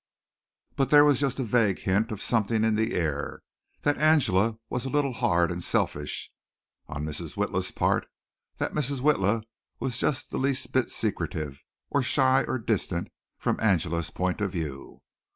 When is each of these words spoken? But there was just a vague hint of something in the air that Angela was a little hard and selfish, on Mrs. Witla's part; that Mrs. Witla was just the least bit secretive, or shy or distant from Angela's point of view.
But 0.75 0.89
there 0.89 1.05
was 1.05 1.19
just 1.19 1.37
a 1.39 1.43
vague 1.43 1.77
hint 1.81 2.11
of 2.11 2.23
something 2.23 2.63
in 2.63 2.73
the 2.73 2.95
air 2.95 3.43
that 3.81 3.99
Angela 3.99 4.57
was 4.67 4.83
a 4.83 4.89
little 4.89 5.13
hard 5.13 5.51
and 5.51 5.63
selfish, 5.63 6.31
on 6.87 7.05
Mrs. 7.05 7.35
Witla's 7.37 7.69
part; 7.69 8.07
that 8.57 8.73
Mrs. 8.73 8.99
Witla 8.99 9.43
was 9.79 9.99
just 9.99 10.31
the 10.31 10.39
least 10.39 10.73
bit 10.73 10.89
secretive, 10.89 11.63
or 11.91 12.01
shy 12.01 12.43
or 12.47 12.57
distant 12.57 13.09
from 13.37 13.59
Angela's 13.59 14.09
point 14.09 14.41
of 14.41 14.53
view. 14.53 15.01